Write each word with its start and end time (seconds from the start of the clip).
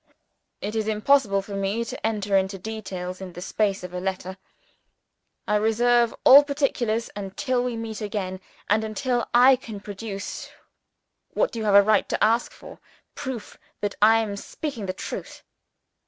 It 0.61 0.75
is 0.75 0.87
impossible 0.87 1.43
for 1.43 1.53
me 1.55 1.85
to 1.85 2.07
enter 2.07 2.35
into 2.35 2.57
details 2.57 3.21
in 3.21 3.33
the 3.33 3.39
space 3.41 3.83
of 3.83 3.93
a 3.93 3.99
letter; 3.99 4.39
I 5.47 5.57
reserve 5.57 6.15
all 6.23 6.43
particulars 6.43 7.11
until 7.15 7.63
we 7.63 7.77
meet 7.77 8.01
again, 8.01 8.41
and 8.67 8.83
until 8.83 9.29
I 9.31 9.57
can 9.57 9.79
produce, 9.79 10.49
what 11.35 11.55
you 11.55 11.65
have 11.65 11.75
a 11.75 11.83
right 11.83 12.09
to 12.09 12.23
ask 12.23 12.51
for 12.51 12.79
proof 13.13 13.59
that 13.81 13.93
I 14.01 14.17
am 14.21 14.35
speaking 14.37 14.87
the 14.87 14.93
truth. 14.93 15.43